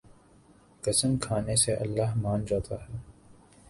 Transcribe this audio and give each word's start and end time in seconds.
قسم 0.83 1.15
کھانے 1.17 1.55
سے 1.55 1.75
اللہ 1.75 2.15
مان 2.15 2.45
جاتا 2.45 2.75
ہے 2.83 2.97